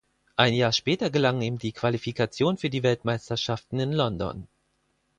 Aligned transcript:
Ein 0.35 0.55
Jahr 0.55 0.71
später 0.73 1.11
gelang 1.11 1.41
ihm 1.43 1.59
die 1.59 1.73
Qualifikation 1.73 2.57
für 2.57 2.71
die 2.71 2.81
Weltmeisterschaften 2.81 3.79
in 3.79 3.91
London. 3.91 4.47